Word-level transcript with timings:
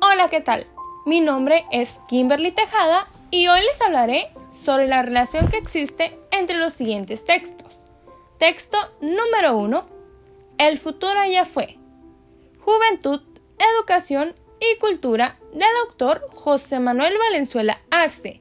Hola, 0.00 0.30
¿qué 0.30 0.40
tal? 0.40 0.64
Mi 1.06 1.20
nombre 1.20 1.66
es 1.72 1.98
Kimberly 2.06 2.52
Tejada 2.52 3.08
y 3.32 3.48
hoy 3.48 3.62
les 3.62 3.82
hablaré 3.82 4.30
sobre 4.50 4.86
la 4.86 5.02
relación 5.02 5.48
que 5.48 5.56
existe 5.56 6.16
entre 6.30 6.56
los 6.56 6.72
siguientes 6.72 7.24
textos. 7.24 7.80
Texto 8.38 8.78
número 9.00 9.56
1. 9.56 9.86
El 10.58 10.78
futuro 10.78 11.18
ya 11.28 11.44
fue. 11.44 11.78
Juventud, 12.60 13.22
Educación 13.58 14.36
y 14.60 14.78
Cultura 14.78 15.36
del 15.52 15.68
doctor 15.86 16.28
José 16.32 16.78
Manuel 16.78 17.18
Valenzuela 17.18 17.80
Arce. 17.90 18.40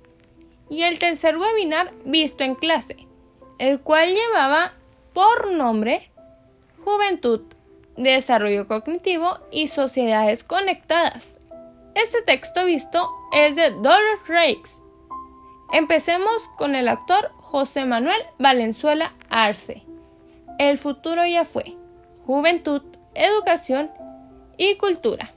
Y 0.70 0.84
el 0.84 1.00
tercer 1.00 1.38
webinar 1.38 1.92
visto 2.06 2.44
en 2.44 2.54
clase, 2.54 2.98
el 3.58 3.80
cual 3.80 4.14
llevaba 4.14 4.74
por 5.14 5.50
nombre 5.50 6.12
Juventud, 6.86 7.42
Desarrollo 7.96 8.68
Cognitivo 8.68 9.40
y 9.50 9.70
Sociedades 9.70 10.44
Conectadas. 10.44 11.37
Este 12.04 12.22
texto 12.22 12.64
visto 12.66 13.10
es 13.32 13.56
de 13.56 13.72
Dolores 13.72 14.20
Rakes. 14.28 14.70
Empecemos 15.74 16.48
con 16.56 16.76
el 16.76 16.90
actor 16.90 17.32
José 17.38 17.86
Manuel 17.86 18.22
Valenzuela 18.38 19.16
Arce. 19.32 19.82
El 20.60 20.78
futuro 20.78 21.26
ya 21.26 21.44
fue. 21.44 21.76
Juventud, 22.28 22.84
educación 23.16 23.90
y 24.58 24.78
cultura. 24.78 25.34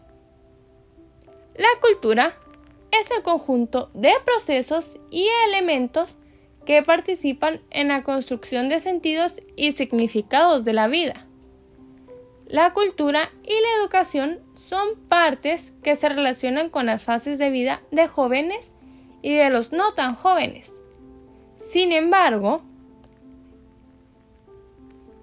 La 1.54 1.68
cultura 1.80 2.36
es 2.90 3.10
el 3.10 3.22
conjunto 3.22 3.88
de 3.94 4.12
procesos 4.26 5.00
y 5.10 5.26
elementos 5.46 6.14
que 6.66 6.82
participan 6.82 7.62
en 7.70 7.88
la 7.88 8.02
construcción 8.02 8.68
de 8.68 8.80
sentidos 8.80 9.40
y 9.56 9.72
significados 9.72 10.66
de 10.66 10.74
la 10.74 10.88
vida. 10.88 11.24
La 12.48 12.74
cultura 12.74 13.30
y 13.44 13.54
la 13.54 13.80
educación 13.80 14.40
son 14.68 14.96
partes 15.08 15.72
que 15.82 15.96
se 15.96 16.08
relacionan 16.08 16.70
con 16.70 16.86
las 16.86 17.02
fases 17.02 17.38
de 17.38 17.50
vida 17.50 17.80
de 17.90 18.06
jóvenes 18.06 18.72
y 19.22 19.34
de 19.34 19.50
los 19.50 19.72
no 19.72 19.94
tan 19.94 20.14
jóvenes. 20.14 20.70
Sin 21.70 21.92
embargo, 21.92 22.62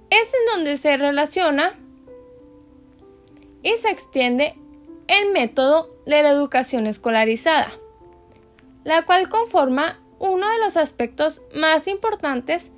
es 0.09 0.33
en 0.33 0.55
donde 0.55 0.77
se 0.77 0.97
relaciona 0.97 1.75
y 3.63 3.71
se 3.77 3.89
extiende 3.89 4.55
el 5.08 5.31
método 5.31 5.89
de 6.05 6.23
la 6.23 6.30
educación 6.30 6.88
escolarizada, 6.88 7.71
la 8.83 9.03
cual 9.03 9.30
conforma 9.30 9.99
uno 10.19 10.49
de 10.49 10.59
los 10.59 10.77
aspectos 10.77 11.41
más 11.53 11.88
importantes 11.88 12.69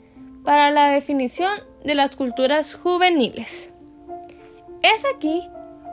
para 0.43 0.71
la 0.71 0.89
definición 0.89 1.59
de 1.83 1.95
las 1.95 2.15
culturas 2.15 2.75
juveniles. 2.75 3.69
Es 4.81 5.03
aquí 5.15 5.47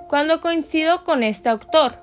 cuando 0.09 0.41
coincido 0.41 1.05
con 1.05 1.23
este 1.23 1.49
autor, 1.49 1.99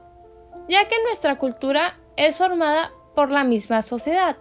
ya 0.68 0.88
que 0.88 1.02
nuestra 1.04 1.38
cultura 1.38 1.98
es 2.18 2.38
formada 2.38 2.92
por 3.16 3.32
la 3.32 3.44
misma 3.44 3.82
sociedad 3.82 4.38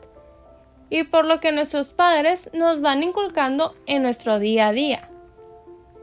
y 0.90 1.04
por 1.04 1.24
lo 1.24 1.40
que 1.40 1.52
nuestros 1.52 1.92
padres 1.92 2.50
nos 2.52 2.80
van 2.80 3.02
inculcando 3.02 3.74
en 3.86 4.02
nuestro 4.02 4.38
día 4.38 4.68
a 4.68 4.72
día. 4.72 5.08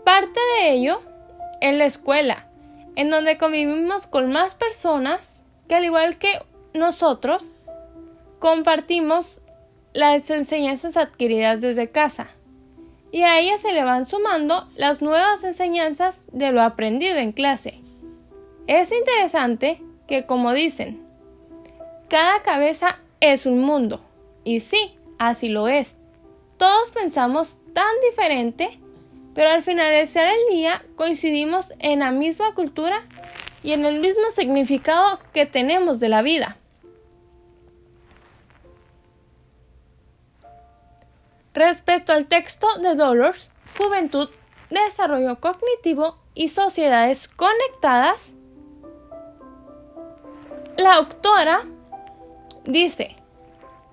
Parte 0.03 0.39
de 0.55 0.71
ello 0.71 1.01
es 1.61 1.75
la 1.75 1.85
escuela, 1.85 2.47
en 2.95 3.09
donde 3.09 3.37
convivimos 3.37 4.07
con 4.07 4.31
más 4.31 4.55
personas 4.55 5.43
que 5.67 5.75
al 5.75 5.85
igual 5.85 6.17
que 6.17 6.41
nosotros 6.73 7.45
compartimos 8.39 9.41
las 9.93 10.29
enseñanzas 10.29 10.97
adquiridas 10.97 11.61
desde 11.61 11.91
casa 11.91 12.29
y 13.11 13.23
a 13.23 13.39
ella 13.39 13.57
se 13.57 13.71
le 13.71 13.83
van 13.83 14.05
sumando 14.05 14.67
las 14.75 15.01
nuevas 15.01 15.43
enseñanzas 15.43 16.23
de 16.31 16.51
lo 16.51 16.61
aprendido 16.61 17.17
en 17.17 17.31
clase. 17.31 17.79
Es 18.67 18.91
interesante 18.91 19.81
que, 20.07 20.25
como 20.25 20.53
dicen, 20.53 21.01
cada 22.07 22.41
cabeza 22.43 22.99
es 23.19 23.45
un 23.45 23.61
mundo, 23.61 24.01
y 24.43 24.59
sí, 24.59 24.95
así 25.17 25.49
lo 25.49 25.67
es. 25.67 25.95
Todos 26.57 26.91
pensamos 26.91 27.57
tan 27.73 27.91
diferente, 28.09 28.79
pero 29.33 29.49
al 29.49 29.63
finalizar 29.63 30.27
el 30.27 30.55
día 30.55 30.83
coincidimos 30.95 31.73
en 31.79 31.99
la 31.99 32.11
misma 32.11 32.53
cultura 32.53 33.03
y 33.63 33.71
en 33.71 33.85
el 33.85 33.99
mismo 33.99 34.29
significado 34.31 35.19
que 35.33 35.45
tenemos 35.45 35.99
de 35.99 36.09
la 36.09 36.21
vida. 36.21 36.58
Respecto 41.59 42.13
al 42.13 42.27
texto 42.27 42.67
de 42.81 42.95
Dolores, 42.95 43.51
Juventud, 43.77 44.29
Desarrollo 44.69 45.41
Cognitivo 45.41 46.15
y 46.33 46.47
Sociedades 46.47 47.27
Conectadas, 47.27 48.31
la 50.77 50.93
autora 50.93 51.65
dice, 52.63 53.17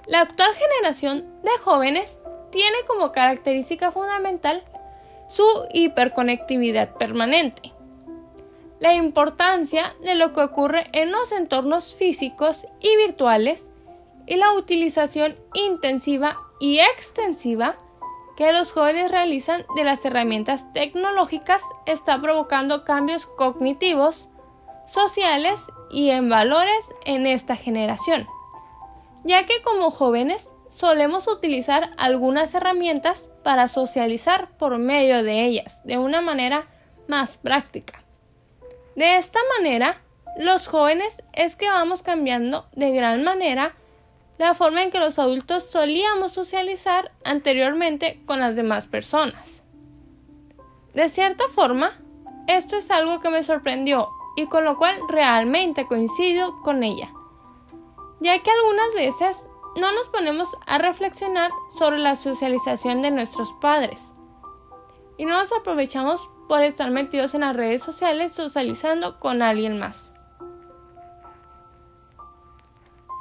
la 0.07 0.21
actual 0.21 0.55
generación 0.55 1.25
de 1.43 1.51
jóvenes 1.65 2.09
tiene 2.53 2.77
como 2.87 3.11
característica 3.11 3.91
fundamental 3.91 4.63
su 5.29 5.45
hiperconectividad 5.73 6.91
permanente. 6.95 7.73
La 8.79 8.95
importancia 8.95 9.97
de 10.05 10.15
lo 10.15 10.33
que 10.33 10.43
ocurre 10.43 10.87
en 10.93 11.11
los 11.11 11.33
entornos 11.33 11.95
físicos 11.95 12.65
y 12.79 12.97
virtuales 12.97 13.67
y 14.25 14.37
la 14.37 14.53
utilización 14.53 15.35
intensiva 15.53 16.46
y 16.59 16.81
extensiva 16.81 17.77
que 18.37 18.53
los 18.53 18.73
jóvenes 18.73 19.11
realizan 19.11 19.65
de 19.77 19.85
las 19.85 20.05
herramientas 20.05 20.73
tecnológicas 20.73 21.63
está 21.87 22.21
provocando 22.21 22.85
cambios 22.85 23.27
cognitivos, 23.27 24.29
sociales 24.89 25.59
y 25.91 26.11
en 26.11 26.29
valores 26.29 26.85
en 27.05 27.27
esta 27.27 27.57
generación, 27.57 28.27
ya 29.25 29.47
que 29.47 29.63
como 29.63 29.91
jóvenes 29.91 30.49
solemos 30.69 31.27
utilizar 31.29 31.91
algunas 31.97 32.53
herramientas 32.55 33.25
para 33.43 33.69
socializar 33.69 34.51
por 34.59 34.79
medio 34.79 35.23
de 35.23 35.47
ellas 35.47 35.81
de 35.85 35.99
una 35.99 36.21
manera 36.21 36.67
más 37.09 37.37
práctica. 37.39 38.03
De 38.95 39.17
esta 39.17 39.39
manera, 39.57 40.01
los 40.39 40.67
jóvenes 40.67 41.23
es 41.33 41.57
que 41.57 41.69
vamos 41.69 42.03
cambiando 42.03 42.67
de 42.73 42.91
gran 42.91 43.23
manera 43.23 43.75
la 44.39 44.55
forma 44.55 44.83
en 44.83 44.91
que 44.91 44.99
los 44.99 45.19
adultos 45.19 45.65
solíamos 45.71 46.33
socializar 46.33 47.13
anteriormente 47.25 48.21
con 48.27 48.41
las 48.41 48.57
demás 48.57 48.87
personas. 48.87 49.63
De 50.95 51.09
cierta 51.09 51.49
forma, 51.49 51.99
esto 52.47 52.77
es 52.77 52.91
algo 52.91 53.21
que 53.21 53.31
me 53.31 53.43
sorprendió 53.43 54.09
y 54.37 54.47
con 54.47 54.65
lo 54.65 54.77
cual 54.77 54.99
realmente 55.09 55.87
coincido 55.87 56.61
con 56.63 56.83
ella, 56.83 57.11
ya 58.21 58.39
que 58.43 58.51
algunas 58.51 58.95
veces 58.95 59.43
no 59.77 59.93
nos 59.93 60.09
ponemos 60.09 60.49
a 60.67 60.79
reflexionar 60.79 61.51
sobre 61.79 61.99
la 61.99 62.17
socialización 62.17 63.03
de 63.03 63.11
nuestros 63.11 63.53
padres 63.61 64.01
y 65.19 65.25
no 65.25 65.39
nos 65.39 65.53
aprovechamos 65.53 66.31
por 66.49 66.63
estar 66.63 66.91
metidos 66.91 67.35
en 67.35 67.41
las 67.41 67.57
redes 67.57 67.83
sociales 67.83 68.33
socializando 68.33 69.19
con 69.19 69.43
alguien 69.43 69.79
más. 69.79 70.13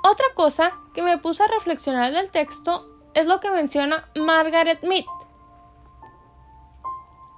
Otra 0.08 0.28
cosa 0.36 0.72
que 0.94 1.02
me 1.02 1.18
puso 1.18 1.44
a 1.44 1.48
reflexionar 1.48 2.14
del 2.14 2.30
texto 2.30 2.88
es 3.16 3.26
lo 3.26 3.40
que 3.40 3.50
menciona 3.50 4.08
Margaret 4.14 4.84
Mead. 4.84 5.04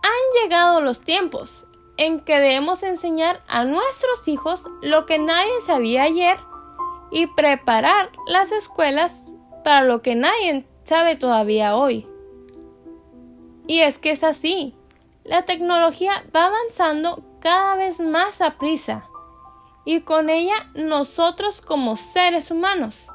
Han 0.04 0.44
llegado 0.44 0.82
los 0.82 1.00
tiempos 1.00 1.66
en 1.96 2.26
que 2.26 2.38
debemos 2.38 2.84
enseñar 2.84 3.42
a 3.48 3.64
nuestros 3.64 4.28
hijos 4.28 4.66
lo 4.82 5.06
que 5.06 5.18
nadie 5.18 5.62
sabía 5.66 6.04
ayer 6.04 6.38
y 7.10 7.28
preparar 7.28 8.10
las 8.28 8.52
escuelas 8.52 9.16
para 9.64 9.84
lo 9.84 10.02
que 10.02 10.16
nadie 10.16 10.68
sabe 10.84 11.16
todavía 11.16 11.74
hoy. 11.74 12.06
Y 13.66 13.80
es 13.80 13.98
que 13.98 14.12
es 14.12 14.26
así. 14.26 14.76
La 15.24 15.46
tecnología 15.46 16.26
va 16.36 16.48
avanzando 16.48 17.24
cada 17.40 17.78
vez 17.78 18.02
más 18.02 18.42
a 18.42 18.58
prisa 18.58 19.08
y 19.88 20.02
con 20.02 20.30
ella 20.30 20.68
nosotros 20.74 21.62
como 21.62 21.96
seres 21.96 22.52
humanos. 22.52 23.08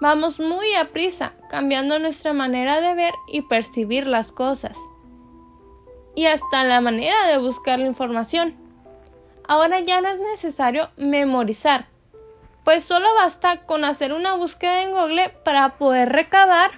Vamos 0.00 0.40
muy 0.40 0.74
a 0.74 0.86
prisa, 0.86 1.34
cambiando 1.48 2.00
nuestra 2.00 2.32
manera 2.32 2.80
de 2.80 2.94
ver 2.94 3.14
y 3.28 3.42
percibir 3.42 4.08
las 4.08 4.32
cosas. 4.32 4.76
Y 6.16 6.26
hasta 6.26 6.64
la 6.64 6.80
manera 6.80 7.28
de 7.28 7.38
buscar 7.38 7.78
la 7.78 7.86
información. 7.86 8.56
Ahora 9.46 9.78
ya 9.78 10.00
no 10.00 10.08
es 10.08 10.18
necesario 10.18 10.90
memorizar, 10.96 11.86
pues 12.64 12.82
solo 12.82 13.14
basta 13.14 13.64
con 13.64 13.84
hacer 13.84 14.12
una 14.12 14.34
búsqueda 14.34 14.82
en 14.82 14.90
Google 14.90 15.28
para 15.44 15.76
poder 15.76 16.08
recabar 16.08 16.72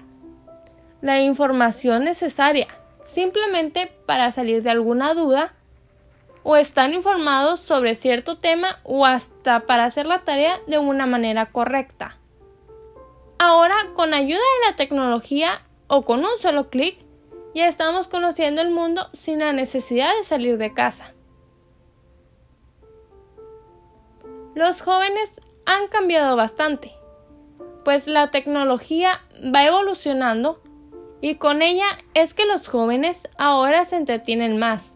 la 1.01 1.23
información 1.23 2.05
necesaria, 2.05 2.67
simplemente 3.07 3.91
para 4.05 4.31
salir 4.31 4.63
de 4.63 4.69
alguna 4.69 5.15
duda 5.15 5.56
o 6.49 6.55
están 6.55 6.95
informados 6.95 7.59
sobre 7.59 7.97
cierto 7.97 8.39
tema 8.39 8.79
o 8.85 9.05
hasta 9.05 9.67
para 9.67 9.85
hacer 9.85 10.07
la 10.07 10.21
tarea 10.21 10.61
de 10.69 10.79
una 10.79 11.05
manera 11.05 11.47
correcta. 11.47 12.19
Ahora, 13.39 13.75
con 13.95 14.15
ayuda 14.15 14.39
de 14.39 14.71
la 14.71 14.77
tecnología 14.77 15.63
o 15.89 16.03
con 16.03 16.21
un 16.21 16.39
solo 16.39 16.71
clic, 16.71 16.99
ya 17.53 17.67
estamos 17.67 18.07
conociendo 18.07 18.63
el 18.63 18.71
mundo 18.71 19.09
sin 19.13 19.41
la 19.41 19.53
necesidad 19.53 20.09
de 20.17 20.25
salir 20.25 20.57
de 20.57 20.73
casa. 20.73 21.13
los 24.57 24.81
jóvenes 24.81 25.31
han 25.67 25.89
cambiado 25.89 26.35
bastante, 26.35 26.95
pues 27.85 28.07
la 28.07 28.31
tecnología 28.31 29.21
va 29.55 29.65
evolucionando 29.65 30.63
y 31.21 31.35
con 31.35 31.61
ella 31.61 31.85
es 32.15 32.33
que 32.33 32.47
los 32.47 32.67
jóvenes 32.67 33.29
ahora 33.37 33.85
se 33.85 33.97
entretienen 33.97 34.59
más. 34.59 34.96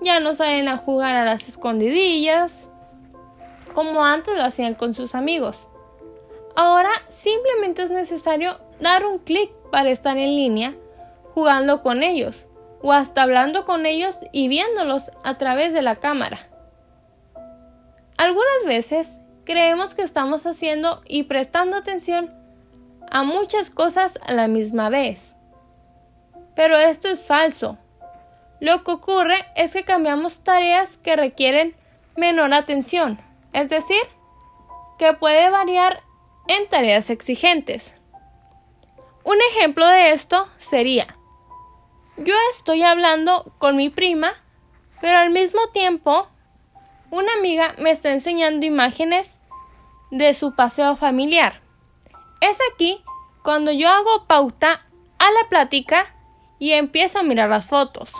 Ya 0.00 0.20
no 0.20 0.34
salen 0.34 0.68
a 0.68 0.78
jugar 0.78 1.14
a 1.14 1.24
las 1.24 1.46
escondidillas, 1.46 2.52
como 3.74 4.04
antes 4.04 4.36
lo 4.36 4.42
hacían 4.42 4.74
con 4.74 4.94
sus 4.94 5.14
amigos. 5.14 5.68
Ahora 6.56 6.90
simplemente 7.08 7.82
es 7.82 7.90
necesario 7.90 8.58
dar 8.80 9.06
un 9.06 9.18
clic 9.18 9.50
para 9.70 9.90
estar 9.90 10.16
en 10.16 10.36
línea 10.36 10.74
jugando 11.34 11.82
con 11.82 12.02
ellos 12.02 12.46
o 12.82 12.92
hasta 12.92 13.22
hablando 13.22 13.64
con 13.64 13.86
ellos 13.86 14.18
y 14.32 14.48
viéndolos 14.48 15.10
a 15.22 15.38
través 15.38 15.72
de 15.72 15.82
la 15.82 15.96
cámara. 15.96 16.48
Algunas 18.16 18.64
veces 18.66 19.08
creemos 19.44 19.94
que 19.94 20.02
estamos 20.02 20.46
haciendo 20.46 21.02
y 21.06 21.24
prestando 21.24 21.76
atención 21.76 22.30
a 23.10 23.22
muchas 23.22 23.70
cosas 23.70 24.18
a 24.22 24.32
la 24.32 24.48
misma 24.48 24.88
vez. 24.88 25.34
Pero 26.54 26.76
esto 26.76 27.08
es 27.08 27.22
falso. 27.22 27.78
Lo 28.60 28.84
que 28.84 28.92
ocurre 28.92 29.46
es 29.56 29.72
que 29.72 29.84
cambiamos 29.84 30.44
tareas 30.44 30.98
que 30.98 31.16
requieren 31.16 31.74
menor 32.16 32.52
atención, 32.52 33.20
es 33.52 33.68
decir, 33.70 34.02
que 34.98 35.14
puede 35.14 35.48
variar 35.50 36.02
en 36.46 36.68
tareas 36.68 37.08
exigentes. 37.08 37.94
Un 39.24 39.38
ejemplo 39.50 39.86
de 39.86 40.12
esto 40.12 40.46
sería, 40.58 41.16
yo 42.18 42.34
estoy 42.50 42.82
hablando 42.82 43.50
con 43.58 43.76
mi 43.76 43.88
prima, 43.88 44.32
pero 45.00 45.16
al 45.16 45.30
mismo 45.30 45.68
tiempo 45.72 46.28
una 47.10 47.32
amiga 47.34 47.74
me 47.78 47.90
está 47.90 48.12
enseñando 48.12 48.66
imágenes 48.66 49.38
de 50.10 50.34
su 50.34 50.54
paseo 50.54 50.96
familiar. 50.96 51.62
Es 52.42 52.58
aquí 52.72 53.02
cuando 53.42 53.72
yo 53.72 53.88
hago 53.88 54.26
pauta 54.26 54.86
a 55.18 55.30
la 55.30 55.48
plática 55.48 56.14
y 56.58 56.72
empiezo 56.72 57.20
a 57.20 57.22
mirar 57.22 57.48
las 57.48 57.66
fotos. 57.66 58.12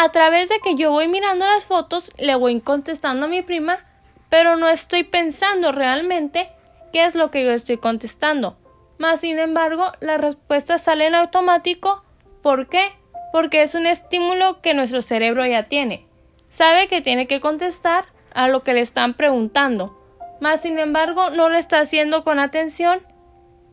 A 0.00 0.10
través 0.10 0.48
de 0.48 0.60
que 0.60 0.76
yo 0.76 0.92
voy 0.92 1.08
mirando 1.08 1.44
las 1.44 1.64
fotos, 1.64 2.12
le 2.18 2.36
voy 2.36 2.60
contestando 2.60 3.26
a 3.26 3.28
mi 3.28 3.42
prima, 3.42 3.80
pero 4.28 4.54
no 4.54 4.68
estoy 4.68 5.02
pensando 5.02 5.72
realmente 5.72 6.52
qué 6.92 7.04
es 7.04 7.16
lo 7.16 7.32
que 7.32 7.44
yo 7.44 7.50
estoy 7.50 7.78
contestando. 7.78 8.56
Más 8.98 9.18
sin 9.18 9.40
embargo, 9.40 9.90
las 9.98 10.20
respuestas 10.20 10.84
salen 10.84 11.16
automático. 11.16 12.04
¿Por 12.42 12.68
qué? 12.68 12.92
Porque 13.32 13.62
es 13.62 13.74
un 13.74 13.88
estímulo 13.88 14.60
que 14.60 14.72
nuestro 14.72 15.02
cerebro 15.02 15.44
ya 15.44 15.64
tiene. 15.64 16.06
Sabe 16.52 16.86
que 16.86 17.02
tiene 17.02 17.26
que 17.26 17.40
contestar 17.40 18.04
a 18.32 18.46
lo 18.46 18.62
que 18.62 18.74
le 18.74 18.82
están 18.82 19.14
preguntando. 19.14 19.98
Más 20.40 20.60
sin 20.60 20.78
embargo, 20.78 21.30
no 21.30 21.48
lo 21.48 21.56
está 21.56 21.80
haciendo 21.80 22.22
con 22.22 22.38
atención 22.38 23.00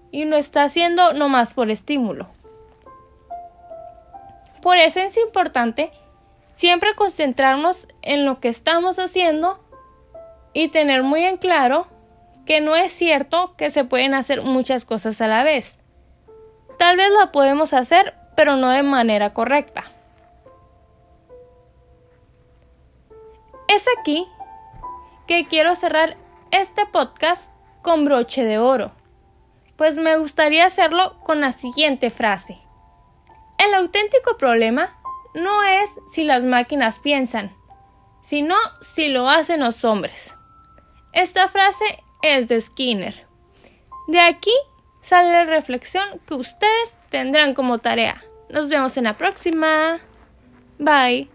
y 0.10 0.26
lo 0.26 0.38
está 0.38 0.64
haciendo 0.64 1.14
nomás 1.14 1.54
por 1.54 1.70
estímulo. 1.70 2.30
Por 4.64 4.78
eso 4.78 5.00
es 5.02 5.16
importante 5.18 5.92
siempre 6.56 6.96
concentrarnos 6.96 7.88
en 8.02 8.26
lo 8.26 8.40
que 8.40 8.50
estamos 8.50 9.00
haciendo 9.00 9.60
y 10.54 10.70
tener 10.70 11.04
muy 11.04 11.24
en 11.24 11.38
claro 11.38 11.88
que 12.46 12.62
no 12.62 12.76
es 12.76 12.92
cierto 12.92 13.56
que 13.58 13.70
se 13.70 13.84
pueden 13.84 14.14
hacer 14.14 14.42
muchas 14.42 14.86
cosas 14.86 15.20
a 15.22 15.28
la 15.28 15.44
vez. 15.44 15.78
Tal 16.78 16.98
vez 16.98 17.10
lo 17.20 17.32
podemos 17.32 17.74
hacer, 17.74 18.14
pero 18.36 18.56
no 18.56 18.70
de 18.70 18.84
manera 18.84 19.34
correcta. 19.34 19.86
Es 23.68 23.86
aquí 24.00 24.28
que 25.28 25.48
quiero 25.48 25.76
cerrar 25.76 26.18
este 26.52 26.86
podcast 26.86 27.50
con 27.82 28.06
broche 28.06 28.46
de 28.46 28.60
oro, 28.60 28.92
pues 29.76 29.98
me 29.98 30.18
gustaría 30.18 30.66
hacerlo 30.66 31.20
con 31.24 31.42
la 31.42 31.52
siguiente 31.52 32.10
frase. 32.10 32.60
El 33.58 33.74
auténtico 33.74 34.38
problema 34.38 34.98
no 35.36 35.64
es 35.64 35.90
si 36.12 36.24
las 36.24 36.44
máquinas 36.44 37.00
piensan, 37.00 37.52
sino 38.24 38.56
si 38.82 39.10
lo 39.10 39.30
hacen 39.30 39.60
los 39.60 39.86
hombres. 39.86 40.34
Esta 41.14 41.48
frase 41.48 41.86
es 42.22 42.48
de 42.48 42.60
Skinner. 42.60 43.26
De 44.08 44.20
aquí 44.20 44.54
sale 45.04 45.32
la 45.32 45.46
reflexión 45.46 46.20
que 46.28 46.34
ustedes 46.34 46.96
tendrán 47.10 47.54
como 47.54 47.80
tarea. 47.80 48.24
Nos 48.50 48.70
vemos 48.70 48.98
en 48.98 49.06
la 49.06 49.18
próxima. 49.18 50.00
Bye. 50.80 51.35